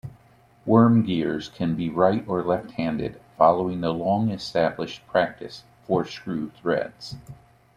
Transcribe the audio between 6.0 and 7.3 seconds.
screw threads.